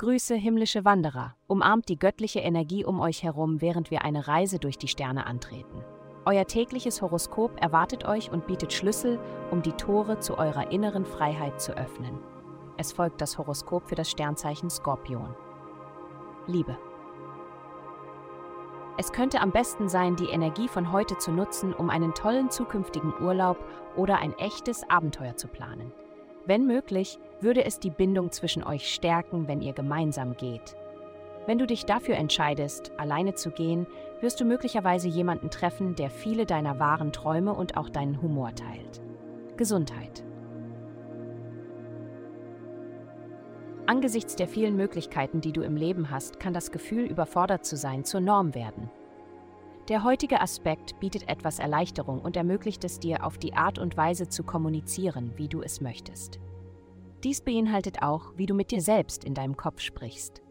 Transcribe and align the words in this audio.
Grüße, 0.00 0.34
himmlische 0.34 0.86
Wanderer, 0.86 1.36
umarmt 1.46 1.90
die 1.90 1.98
göttliche 1.98 2.40
Energie 2.40 2.86
um 2.86 3.00
euch 3.00 3.22
herum, 3.22 3.60
während 3.60 3.90
wir 3.90 4.02
eine 4.02 4.26
Reise 4.26 4.58
durch 4.58 4.78
die 4.78 4.88
Sterne 4.88 5.26
antreten. 5.26 5.84
Euer 6.24 6.46
tägliches 6.46 7.02
Horoskop 7.02 7.60
erwartet 7.60 8.06
euch 8.06 8.30
und 8.30 8.46
bietet 8.46 8.72
Schlüssel, 8.72 9.18
um 9.50 9.60
die 9.60 9.72
Tore 9.72 10.18
zu 10.18 10.38
eurer 10.38 10.70
inneren 10.72 11.04
Freiheit 11.04 11.60
zu 11.60 11.76
öffnen. 11.76 12.18
Es 12.78 12.92
folgt 12.92 13.20
das 13.20 13.36
Horoskop 13.36 13.88
für 13.88 13.94
das 13.94 14.10
Sternzeichen 14.10 14.70
Skorpion. 14.70 15.34
Liebe. 16.46 16.78
Es 18.96 19.12
könnte 19.12 19.40
am 19.40 19.52
besten 19.52 19.90
sein, 19.90 20.16
die 20.16 20.30
Energie 20.30 20.68
von 20.68 20.92
heute 20.92 21.18
zu 21.18 21.30
nutzen, 21.30 21.74
um 21.74 21.90
einen 21.90 22.14
tollen 22.14 22.50
zukünftigen 22.50 23.12
Urlaub 23.20 23.58
oder 23.96 24.16
ein 24.16 24.32
echtes 24.38 24.88
Abenteuer 24.88 25.36
zu 25.36 25.48
planen. 25.48 25.92
Wenn 26.50 26.66
möglich, 26.66 27.20
würde 27.40 27.64
es 27.64 27.78
die 27.78 27.90
Bindung 27.90 28.32
zwischen 28.32 28.64
euch 28.64 28.92
stärken, 28.92 29.46
wenn 29.46 29.60
ihr 29.60 29.72
gemeinsam 29.72 30.36
geht. 30.36 30.74
Wenn 31.46 31.58
du 31.58 31.66
dich 31.68 31.84
dafür 31.84 32.16
entscheidest, 32.16 32.90
alleine 32.96 33.34
zu 33.34 33.52
gehen, 33.52 33.86
wirst 34.20 34.40
du 34.40 34.44
möglicherweise 34.44 35.06
jemanden 35.06 35.50
treffen, 35.50 35.94
der 35.94 36.10
viele 36.10 36.46
deiner 36.46 36.80
wahren 36.80 37.12
Träume 37.12 37.54
und 37.54 37.76
auch 37.76 37.88
deinen 37.88 38.20
Humor 38.20 38.52
teilt. 38.52 39.00
Gesundheit. 39.56 40.24
Angesichts 43.86 44.34
der 44.34 44.48
vielen 44.48 44.74
Möglichkeiten, 44.74 45.40
die 45.40 45.52
du 45.52 45.62
im 45.62 45.76
Leben 45.76 46.10
hast, 46.10 46.40
kann 46.40 46.52
das 46.52 46.72
Gefühl, 46.72 47.04
überfordert 47.04 47.64
zu 47.64 47.76
sein, 47.76 48.02
zur 48.02 48.22
Norm 48.22 48.56
werden. 48.56 48.90
Der 49.88 50.04
heutige 50.04 50.40
Aspekt 50.40 51.00
bietet 51.00 51.28
etwas 51.28 51.58
Erleichterung 51.58 52.20
und 52.20 52.36
ermöglicht 52.36 52.84
es 52.84 53.00
dir, 53.00 53.24
auf 53.24 53.38
die 53.38 53.54
Art 53.54 53.78
und 53.78 53.96
Weise 53.96 54.28
zu 54.28 54.44
kommunizieren, 54.44 55.32
wie 55.36 55.48
du 55.48 55.62
es 55.62 55.80
möchtest. 55.80 56.38
Dies 57.24 57.40
beinhaltet 57.40 58.02
auch, 58.02 58.32
wie 58.36 58.46
du 58.46 58.54
mit 58.54 58.70
dir 58.70 58.80
selbst 58.80 59.24
in 59.24 59.34
deinem 59.34 59.56
Kopf 59.56 59.80
sprichst. 59.80 60.42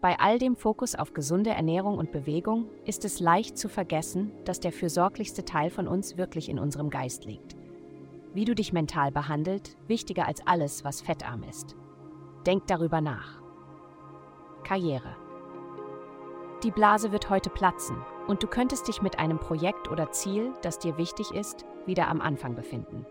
Bei 0.00 0.18
all 0.18 0.38
dem 0.38 0.56
Fokus 0.56 0.94
auf 0.94 1.12
gesunde 1.12 1.50
Ernährung 1.50 1.98
und 1.98 2.10
Bewegung 2.10 2.70
ist 2.86 3.04
es 3.04 3.20
leicht 3.20 3.58
zu 3.58 3.68
vergessen, 3.68 4.32
dass 4.46 4.58
der 4.58 4.72
fürsorglichste 4.72 5.44
Teil 5.44 5.68
von 5.68 5.86
uns 5.86 6.16
wirklich 6.16 6.48
in 6.48 6.58
unserem 6.58 6.88
Geist 6.88 7.26
liegt. 7.26 7.54
Wie 8.32 8.46
du 8.46 8.54
dich 8.54 8.72
mental 8.72 9.12
behandelt, 9.12 9.76
wichtiger 9.88 10.26
als 10.26 10.46
alles, 10.46 10.84
was 10.84 11.02
fettarm 11.02 11.42
ist. 11.42 11.76
Denk 12.46 12.66
darüber 12.66 13.02
nach. 13.02 13.42
Karriere. 14.64 15.16
Die 16.62 16.70
Blase 16.70 17.10
wird 17.10 17.30
heute 17.30 17.48
platzen 17.48 17.96
und 18.26 18.42
du 18.42 18.46
könntest 18.46 18.86
dich 18.86 19.00
mit 19.00 19.18
einem 19.18 19.38
Projekt 19.38 19.90
oder 19.90 20.12
Ziel, 20.12 20.52
das 20.60 20.78
dir 20.78 20.98
wichtig 20.98 21.30
ist, 21.32 21.64
wieder 21.86 22.08
am 22.08 22.20
Anfang 22.20 22.54
befinden. 22.54 23.06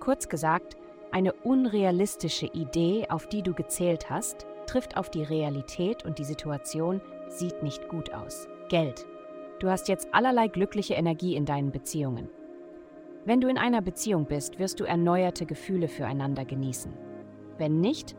Kurz 0.00 0.28
gesagt, 0.28 0.76
eine 1.10 1.32
unrealistische 1.32 2.46
Idee, 2.46 3.06
auf 3.08 3.26
die 3.26 3.42
du 3.42 3.54
gezählt 3.54 4.10
hast, 4.10 4.46
trifft 4.66 4.98
auf 4.98 5.10
die 5.10 5.22
Realität 5.22 6.04
und 6.04 6.18
die 6.18 6.24
Situation 6.24 7.00
sieht 7.28 7.62
nicht 7.62 7.88
gut 7.88 8.12
aus. 8.12 8.48
Geld. 8.68 9.06
Du 9.60 9.70
hast 9.70 9.88
jetzt 9.88 10.12
allerlei 10.12 10.48
glückliche 10.48 10.94
Energie 10.94 11.36
in 11.36 11.46
deinen 11.46 11.72
Beziehungen. 11.72 12.28
Wenn 13.24 13.40
du 13.40 13.48
in 13.48 13.58
einer 13.58 13.80
Beziehung 13.80 14.26
bist, 14.26 14.58
wirst 14.58 14.78
du 14.78 14.84
erneuerte 14.84 15.46
Gefühle 15.46 15.88
füreinander 15.88 16.44
genießen. 16.44 16.92
Wenn 17.56 17.80
nicht, 17.80 18.14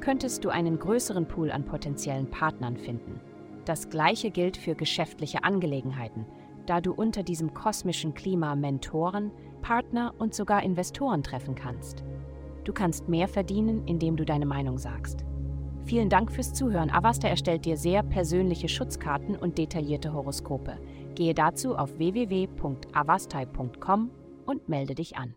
könntest 0.00 0.44
du 0.44 0.50
einen 0.50 0.78
größeren 0.78 1.26
Pool 1.26 1.50
an 1.50 1.64
potenziellen 1.64 2.30
Partnern 2.30 2.76
finden. 2.76 3.20
Das 3.64 3.88
gleiche 3.88 4.30
gilt 4.30 4.56
für 4.56 4.74
geschäftliche 4.74 5.44
Angelegenheiten, 5.44 6.26
da 6.66 6.80
du 6.80 6.92
unter 6.92 7.22
diesem 7.22 7.54
kosmischen 7.54 8.14
Klima 8.14 8.54
Mentoren, 8.54 9.30
Partner 9.62 10.14
und 10.18 10.34
sogar 10.34 10.62
Investoren 10.62 11.22
treffen 11.22 11.54
kannst. 11.54 12.04
Du 12.64 12.72
kannst 12.72 13.08
mehr 13.08 13.28
verdienen, 13.28 13.86
indem 13.86 14.16
du 14.16 14.24
deine 14.24 14.46
Meinung 14.46 14.78
sagst. 14.78 15.24
Vielen 15.84 16.08
Dank 16.08 16.32
fürs 16.32 16.54
Zuhören. 16.54 16.90
Avasta 16.90 17.28
erstellt 17.28 17.66
dir 17.66 17.76
sehr 17.76 18.02
persönliche 18.02 18.68
Schutzkarten 18.68 19.36
und 19.36 19.58
detaillierte 19.58 20.14
Horoskope. 20.14 20.78
Gehe 21.14 21.34
dazu 21.34 21.76
auf 21.76 21.98
www.avastai.com 21.98 24.10
und 24.46 24.68
melde 24.68 24.94
dich 24.94 25.16
an. 25.16 25.34